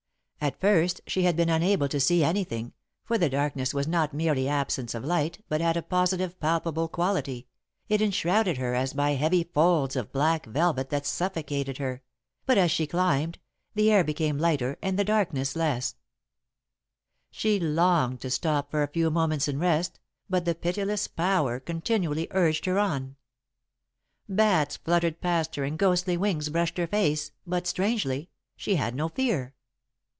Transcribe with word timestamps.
At 0.43 0.59
first 0.59 1.01
she 1.05 1.21
had 1.21 1.35
been 1.35 1.49
unable 1.49 1.87
to 1.87 1.99
see 1.99 2.23
anything, 2.23 2.73
for 3.05 3.19
the 3.19 3.29
darkness 3.29 3.75
was 3.75 3.87
not 3.87 4.11
merely 4.11 4.47
absence 4.49 4.95
of 4.95 5.05
light 5.05 5.43
but 5.49 5.61
had 5.61 5.77
a 5.77 5.83
positive, 5.83 6.39
palpable 6.39 6.87
quality, 6.87 7.45
it 7.87 8.01
enshrouded 8.01 8.57
her 8.57 8.73
as 8.73 8.93
by 8.93 9.11
heavy 9.11 9.43
folds 9.43 9.95
of 9.95 10.11
black 10.11 10.47
velvet 10.47 10.89
that 10.89 11.05
suffocated 11.05 11.77
her, 11.77 12.01
but, 12.47 12.57
as 12.57 12.71
she 12.71 12.87
climbed, 12.87 13.37
the 13.75 13.91
air 13.91 14.03
became 14.03 14.39
lighter 14.39 14.79
and 14.81 14.97
the 14.97 15.03
darkness 15.03 15.55
less. 15.55 15.93
[Sidenote: 17.31 17.35
The 17.35 17.39
Path 17.39 17.45
in 17.45 17.59
the 17.59 17.61
Garden] 17.61 17.69
She 17.69 17.75
longed 17.75 18.21
to 18.21 18.29
stop 18.31 18.71
for 18.71 18.81
a 18.81 18.87
few 18.91 19.11
moments 19.11 19.47
and 19.47 19.59
rest, 19.59 19.99
but 20.27 20.45
the 20.45 20.55
pitiless 20.55 21.07
Power 21.07 21.59
continually 21.59 22.27
urged 22.31 22.65
her 22.65 22.79
on. 22.79 23.15
Bats 24.27 24.75
fluttered 24.77 25.21
past 25.21 25.55
her 25.57 25.63
and 25.65 25.77
ghostly 25.77 26.17
wings 26.17 26.49
brushed 26.49 26.79
her 26.79 26.87
face, 26.87 27.31
but, 27.45 27.67
strangely, 27.67 28.31
she 28.55 28.73
had 28.73 28.95
no 28.95 29.07
fear. 29.07 29.53